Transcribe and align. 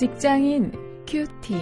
직장인 0.00 0.72
큐티. 1.06 1.52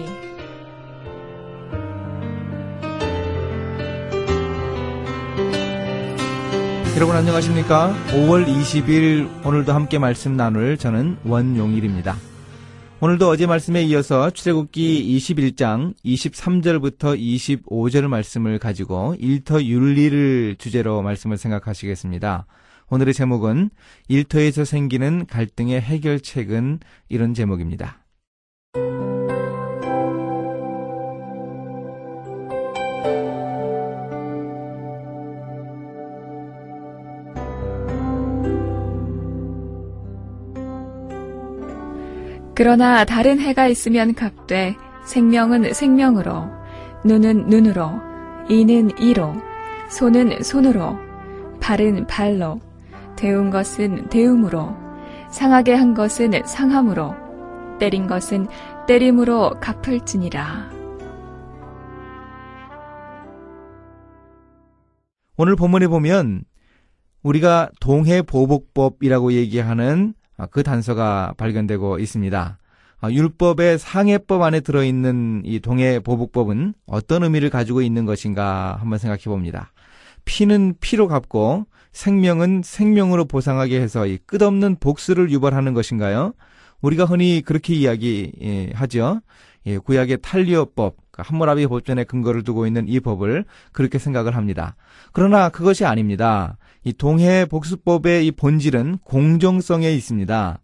여러분 6.95 7.17
안녕하십니까? 7.17 7.93
5월 8.11 8.47
20일 8.47 9.45
오늘도 9.45 9.73
함께 9.73 9.99
말씀 9.99 10.37
나눌 10.37 10.77
저는 10.77 11.17
원용일입니다. 11.25 12.15
오늘도 13.01 13.27
어제 13.27 13.45
말씀에 13.45 13.83
이어서 13.83 14.29
출애굽기 14.29 15.17
21장 15.17 15.93
23절부터 16.05 17.19
25절 17.19 18.07
말씀을 18.07 18.57
가지고 18.57 19.15
일터 19.19 19.61
윤리를 19.61 20.55
주제로 20.59 21.01
말씀을 21.01 21.37
생각하시겠습니다. 21.37 22.45
오늘의 22.89 23.13
제목은 23.13 23.69
일터에서 24.07 24.63
생기는 24.63 25.25
갈등의 25.25 25.81
해결책은 25.81 26.79
이런 27.09 27.33
제목입니다. 27.33 27.98
그러나 42.59 43.05
다른 43.05 43.39
해가 43.39 43.67
있으면 43.67 44.13
각되 44.13 44.75
생명은 45.05 45.71
생명으로 45.73 46.43
눈은 47.05 47.47
눈으로 47.47 47.89
이는 48.49 48.91
이로 48.99 49.33
손은 49.89 50.43
손으로 50.43 50.97
발은 51.61 52.07
발로 52.07 52.59
데운 53.15 53.49
것은 53.49 54.09
데움으로 54.09 54.75
상하게 55.31 55.73
한 55.73 55.93
것은 55.93 56.33
상함으로 56.45 57.15
때린 57.79 58.07
것은 58.07 58.47
때림으로 58.87 59.51
갚을지니라. 59.61 60.69
오늘 65.37 65.55
본문에 65.55 65.87
보면 65.87 66.43
우리가 67.23 67.69
동해보복법이라고 67.79 69.31
얘기하는 69.31 70.13
그 70.51 70.63
단서가 70.63 71.33
발견되고 71.37 71.99
있습니다. 71.99 72.58
아, 73.01 73.09
율법의 73.09 73.79
상해법 73.79 74.41
안에 74.41 74.59
들어있는 74.59 75.43
이 75.45 75.59
동해보복법은 75.59 76.73
어떤 76.85 77.23
의미를 77.23 77.49
가지고 77.49 77.81
있는 77.81 78.05
것인가 78.05 78.77
한번 78.79 78.99
생각해 78.99 79.23
봅니다. 79.23 79.71
피는 80.25 80.75
피로 80.81 81.07
갚고 81.07 81.65
생명은 81.93 82.61
생명으로 82.63 83.25
보상하게 83.25 83.79
해서 83.79 84.05
이 84.05 84.17
끝없는 84.25 84.77
복수를 84.79 85.31
유발하는 85.31 85.73
것인가요? 85.73 86.33
우리가 86.81 87.05
흔히 87.05 87.41
그렇게 87.41 87.73
이야기하죠. 87.73 89.21
예, 89.65 89.77
구약의 89.77 90.19
탈리오법, 90.21 90.95
그 91.11 91.21
함무라비 91.25 91.67
법전에 91.67 92.03
근거를 92.03 92.43
두고 92.43 92.67
있는 92.67 92.87
이 92.87 92.99
법을 92.99 93.45
그렇게 93.71 93.97
생각을 93.97 94.35
합니다. 94.35 94.75
그러나 95.11 95.49
그것이 95.49 95.85
아닙니다. 95.85 96.57
이 96.83 96.93
동해 96.93 97.45
복수법의 97.45 98.27
이 98.27 98.31
본질은 98.31 98.99
공정성에 99.03 99.91
있습니다. 99.91 100.59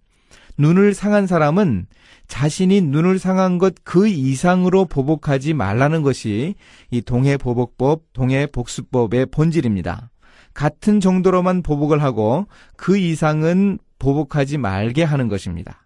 눈을 0.57 0.93
상한 0.93 1.27
사람은 1.27 1.87
자신이 2.27 2.81
눈을 2.81 3.19
상한 3.19 3.57
것 3.57 3.73
그 3.83 4.07
이상으로 4.07 4.85
보복하지 4.85 5.53
말라는 5.53 6.01
것이 6.01 6.55
이 6.89 7.01
동해 7.01 7.37
보복법, 7.37 8.01
동해 8.13 8.47
복수법의 8.47 9.27
본질입니다. 9.27 10.09
같은 10.53 10.99
정도로만 10.99 11.61
보복을 11.61 12.01
하고 12.01 12.47
그 12.77 12.97
이상은 12.97 13.77
보복하지 13.99 14.57
말게 14.57 15.03
하는 15.03 15.27
것입니다. 15.27 15.85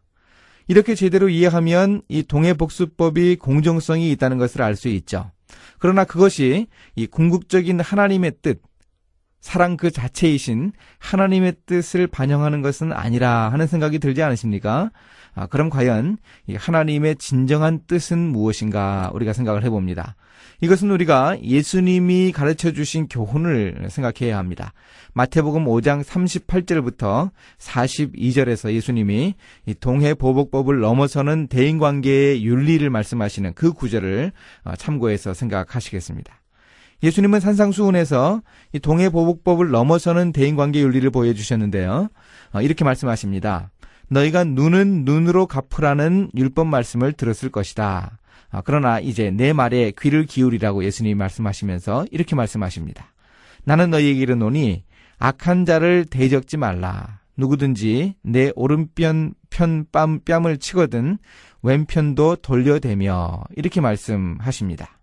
이렇게 0.67 0.93
제대로 0.93 1.29
이해하면 1.29 2.03
이 2.07 2.23
동해복수법이 2.23 3.37
공정성이 3.37 4.11
있다는 4.11 4.37
것을 4.37 4.61
알 4.61 4.75
수 4.75 4.87
있죠. 4.89 5.31
그러나 5.79 6.03
그것이 6.03 6.67
이 6.95 7.07
궁극적인 7.07 7.79
하나님의 7.79 8.33
뜻, 8.43 8.61
사랑 9.41 9.77
그 9.77 9.91
자체이신 9.91 10.73
하나님의 10.99 11.55
뜻을 11.65 12.07
반영하는 12.07 12.61
것은 12.61 12.91
아니라 12.91 13.49
하는 13.49 13.67
생각이 13.67 13.99
들지 13.99 14.21
않으십니까? 14.21 14.91
아, 15.35 15.45
그럼 15.47 15.69
과연 15.69 16.17
하나님의 16.53 17.15
진정한 17.17 17.81
뜻은 17.87 18.17
무엇인가 18.17 19.11
우리가 19.13 19.33
생각을 19.33 19.63
해봅니다. 19.63 20.15
이것은 20.61 20.91
우리가 20.91 21.41
예수님이 21.41 22.31
가르쳐 22.33 22.71
주신 22.71 23.07
교훈을 23.07 23.87
생각해야 23.89 24.37
합니다. 24.37 24.73
마태복음 25.13 25.65
5장 25.65 26.03
38절부터 26.03 27.31
42절에서 27.57 28.73
예수님이 28.73 29.35
동해 29.79 30.13
보복법을 30.13 30.79
넘어서는 30.79 31.47
대인 31.47 31.77
관계의 31.77 32.45
윤리를 32.45 32.89
말씀하시는 32.89 33.53
그 33.53 33.71
구절을 33.71 34.31
어, 34.65 34.75
참고해서 34.75 35.33
생각하시겠습니다. 35.33 36.41
예수님은 37.01 37.39
산상수훈에서 37.39 38.41
동해보복법을 38.81 39.69
넘어서는 39.69 40.31
대인관계 40.31 40.81
윤리를 40.81 41.09
보여주셨는데요. 41.11 42.09
어, 42.53 42.61
이렇게 42.61 42.83
말씀하십니다. 42.83 43.71
너희가 44.09 44.43
눈은 44.43 45.05
눈으로 45.05 45.47
갚으라는 45.47 46.31
율법 46.35 46.67
말씀을 46.67 47.13
들었을 47.13 47.49
것이다. 47.49 48.19
아, 48.51 48.61
그러나 48.65 48.99
이제 48.99 49.29
내 49.31 49.53
말에 49.53 49.93
귀를 49.99 50.25
기울이라고 50.25 50.83
예수님이 50.83 51.15
말씀하시면서 51.15 52.07
이렇게 52.11 52.35
말씀하십니다. 52.35 53.13
나는 53.63 53.91
너희에게 53.91 54.19
이르노니 54.19 54.83
악한 55.19 55.65
자를 55.65 56.05
대적지 56.05 56.57
말라. 56.57 57.19
누구든지 57.37 58.15
내 58.21 58.51
오른편 58.55 59.33
편 59.49 59.85
뺨, 59.91 60.19
뺨을 60.25 60.57
치거든 60.57 61.17
왼편도 61.61 62.37
돌려대며 62.37 63.43
이렇게 63.55 63.79
말씀하십니다. 63.81 64.98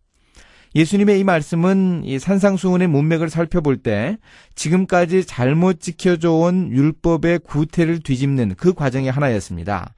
예수님의 0.75 1.21
이 1.21 1.25
말씀은 1.25 2.03
이 2.05 2.19
산상수훈의 2.19 2.89
문맥을 2.89 3.31
살펴볼 3.31 3.79
때 3.79 4.19
지금까지 4.55 5.25
잘못 5.25 5.81
지켜져 5.81 6.33
온 6.33 6.71
율법의 6.71 7.41
구태를 7.41 8.01
뒤집는 8.01 8.55
그 8.57 8.75
과정의 8.75 9.11
하나였습니다. 9.11 9.95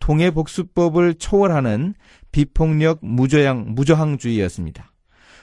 통해 0.00 0.30
복수법을 0.30 1.14
초월하는 1.14 1.94
비폭력 2.32 2.98
무저항, 3.02 3.74
무저항주의였습니다. 3.74 4.92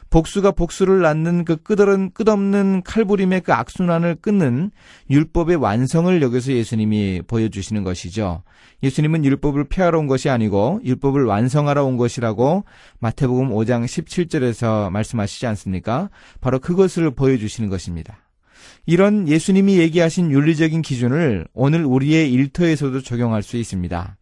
복수가 0.10 0.52
복수를 0.52 1.02
낳는 1.02 1.46
그 1.46 1.58
끝없는, 1.58 2.12
끝없는 2.12 2.84
칼부림의 2.84 3.42
그 3.42 3.54
악순환을 3.54 4.16
끊는 4.16 4.72
율법의 5.10 5.58
완성을 5.58 6.22
여기서 6.22 6.54
예수님이 6.54 7.22
보여주시는 7.28 7.84
것이죠. 7.84 8.44
예수님은 8.84 9.26
율법을 9.26 9.66
폐하러 9.66 10.00
온 10.00 10.08
것이 10.08 10.30
아니고 10.30 10.82
율법을 10.84 11.26
완성하러 11.26 11.84
온 11.84 11.98
것이라고 11.98 12.66
마태복음 13.00 13.50
5장 13.50 13.86
17절에서 13.86 14.90
말씀하시지 14.92 15.48
않습니까? 15.48 16.10
바로 16.42 16.60
그것을 16.60 17.12
보여주시는 17.12 17.70
것입니다. 17.70 18.18
이런 18.86 19.28
예수님이 19.28 19.80
얘기하신 19.80 20.32
윤리적인 20.32 20.82
기준을 20.82 21.48
오늘 21.54 21.86
우리의 21.86 22.32
일터에서도 22.32 23.02
적용할 23.02 23.42
수 23.42 23.58
있습니다. 23.58 24.18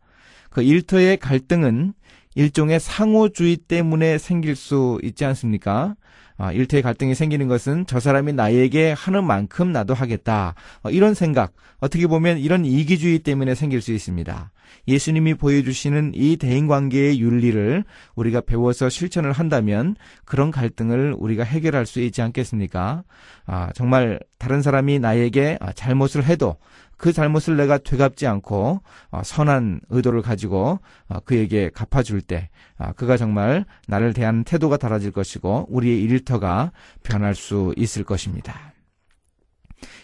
그 0.49 0.61
일터의 0.61 1.17
갈등은 1.17 1.93
일종의 2.35 2.79
상호주의 2.79 3.57
때문에 3.57 4.17
생길 4.17 4.55
수 4.55 4.99
있지 5.03 5.25
않습니까? 5.25 5.95
아, 6.37 6.51
일터의 6.51 6.83
갈등이 6.83 7.15
생기는 7.15 7.47
것은 7.47 7.85
저 7.87 7.99
사람이 7.99 8.33
나에게 8.33 8.93
하는 8.93 9.25
만큼 9.25 9.71
나도 9.71 9.93
하겠다. 9.93 10.55
어, 10.81 10.89
이런 10.89 11.13
생각, 11.13 11.53
어떻게 11.79 12.07
보면 12.07 12.37
이런 12.37 12.65
이기주의 12.65 13.19
때문에 13.19 13.55
생길 13.55 13.81
수 13.81 13.91
있습니다. 13.91 14.51
예수님이 14.87 15.35
보여주시는 15.35 16.11
이 16.15 16.37
대인관계의 16.37 17.19
윤리를 17.19 17.83
우리가 18.15 18.41
배워서 18.41 18.89
실천을 18.89 19.31
한다면 19.31 19.95
그런 20.25 20.51
갈등을 20.51 21.15
우리가 21.17 21.43
해결할 21.43 21.85
수 21.85 22.01
있지 22.01 22.21
않겠습니까? 22.21 23.03
아, 23.45 23.69
정말 23.73 24.19
다른 24.39 24.61
사람이 24.61 24.99
나에게 24.99 25.57
아, 25.61 25.71
잘못을 25.71 26.23
해도 26.25 26.57
그 26.97 27.11
잘못을 27.11 27.57
내가 27.57 27.77
되갚지 27.77 28.27
않고 28.27 28.81
어, 29.11 29.21
선한 29.23 29.81
의도를 29.89 30.21
가지고 30.21 30.79
어, 31.09 31.19
그에게 31.25 31.69
갚아줄 31.69 32.21
때 32.21 32.49
아, 32.77 32.93
그가 32.93 33.17
정말 33.17 33.65
나를 33.87 34.13
대하는 34.13 34.43
태도가 34.43 34.77
달라질 34.77 35.11
것이고 35.11 35.67
우리의 35.69 36.01
일 36.01 36.22
터가 36.23 36.71
변할 37.03 37.35
수 37.35 37.73
있을 37.77 38.03
것입니다. 38.03 38.73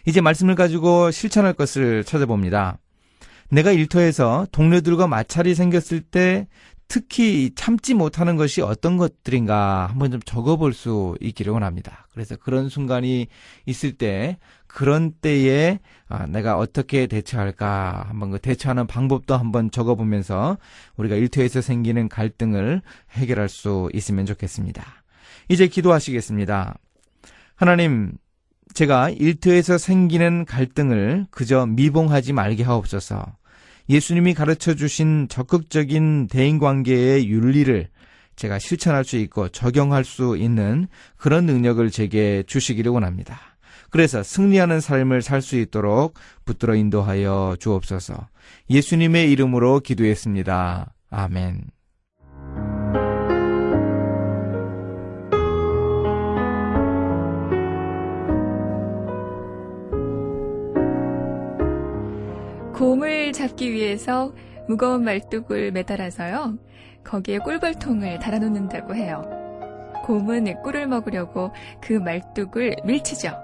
이제 0.05 0.21
말씀을 0.21 0.55
가지고 0.55 1.11
실천할 1.11 1.53
것을 1.53 2.03
찾아봅니다. 2.03 2.77
내가 3.49 3.71
일터에서 3.71 4.47
동료들과 4.51 5.07
마찰이 5.07 5.55
생겼을 5.55 6.01
때 6.01 6.47
특히 6.87 7.51
참지 7.53 7.93
못하는 7.93 8.35
것이 8.35 8.61
어떤 8.61 8.97
것들인가 8.97 9.85
한번 9.87 10.09
좀 10.09 10.19
적어볼 10.21 10.73
수 10.73 11.15
있기를 11.21 11.53
원합니다. 11.53 12.07
그래서 12.11 12.35
그런 12.35 12.67
순간이 12.67 13.27
있을 13.67 13.93
때 13.93 14.39
그런 14.65 15.11
때에 15.11 15.79
아, 16.07 16.25
내가 16.25 16.57
어떻게 16.57 17.05
대처할까 17.05 18.05
한번 18.09 18.31
그 18.31 18.39
대처하는 18.39 18.87
방법도 18.87 19.37
한번 19.37 19.69
적어보면서 19.69 20.57
우리가 20.97 21.15
일터에서 21.15 21.61
생기는 21.61 22.09
갈등을 22.09 22.81
해결할 23.11 23.49
수 23.49 23.89
있으면 23.93 24.25
좋겠습니다. 24.25 24.83
이제 25.47 25.67
기도하시겠습니다. 25.67 26.75
하나님, 27.55 28.13
제가 28.73 29.09
일터에서 29.09 29.77
생기는 29.77 30.45
갈등을 30.45 31.27
그저 31.31 31.65
미봉하지 31.65 32.33
말게 32.33 32.63
하옵소서. 32.63 33.25
예수님이 33.89 34.35
가르쳐 34.35 34.75
주신 34.75 35.27
적극적인 35.29 36.27
대인 36.27 36.59
관계의 36.59 37.27
윤리를 37.27 37.87
제가 38.35 38.59
실천할 38.59 39.03
수 39.03 39.17
있고 39.17 39.49
적용할 39.49 40.05
수 40.05 40.37
있는 40.37 40.87
그런 41.17 41.45
능력을 41.45 41.89
제게 41.89 42.43
주시기를 42.45 42.91
원합니다. 42.91 43.39
그래서 43.89 44.21
승리하는 44.21 44.79
삶을 44.79 45.21
살 45.21 45.41
수 45.41 45.57
있도록 45.57 46.13
붙들어 46.45 46.75
인도하여 46.75 47.57
주옵소서. 47.59 48.29
예수님의 48.69 49.31
이름으로 49.31 49.79
기도했습니다. 49.79 50.93
아멘. 51.09 51.78
곰을 62.79 63.33
잡기 63.33 63.73
위해서 63.73 64.31
무거운 64.65 65.03
말뚝을 65.03 65.73
매달아서요. 65.73 66.57
거기에 67.03 67.39
꿀벌통을 67.39 68.19
달아놓는다고 68.19 68.95
해요. 68.95 69.21
곰은 70.05 70.61
꿀을 70.63 70.87
먹으려고 70.87 71.51
그 71.81 71.91
말뚝을 71.91 72.77
밀치죠. 72.85 73.35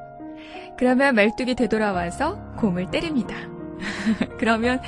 그러면 0.77 1.15
말뚝이 1.15 1.53
되돌아와서 1.55 2.55
곰을 2.55 2.89
때립니다. 2.91 3.35
그러면 4.39 4.81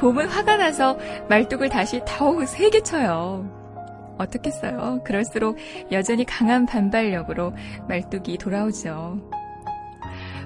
곰은 0.00 0.26
화가 0.26 0.56
나서 0.56 0.98
말뚝을 1.28 1.68
다시 1.68 2.02
더욱 2.04 2.44
세게 2.44 2.82
쳐요. 2.82 4.16
어떻겠어요? 4.18 5.02
그럴수록 5.04 5.56
여전히 5.92 6.24
강한 6.24 6.66
반발력으로 6.66 7.54
말뚝이 7.88 8.36
돌아오죠. 8.38 9.20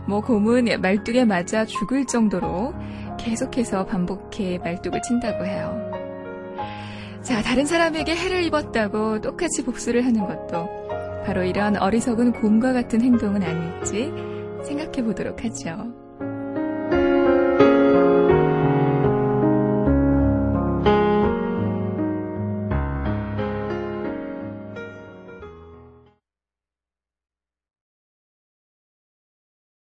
뭐 0.06 0.20
곰은 0.20 0.80
말뚝에 0.80 1.24
맞아 1.24 1.64
죽을 1.64 2.06
정도로 2.06 2.74
계속해서 3.16 3.86
반복해 3.86 4.58
말뚝을 4.58 5.00
친다고 5.02 5.44
해요. 5.44 5.90
자, 7.22 7.42
다른 7.42 7.66
사람에게 7.66 8.14
해를 8.14 8.44
입었다고 8.44 9.20
똑같이 9.20 9.64
복수를 9.64 10.04
하는 10.04 10.26
것도 10.26 10.68
바로 11.24 11.42
이런 11.42 11.76
어리석은 11.76 12.34
곰과 12.40 12.72
같은 12.72 13.00
행동은 13.00 13.42
아닐지 13.42 14.12
생각해 14.64 15.02
보도록 15.02 15.44
하죠. 15.44 16.05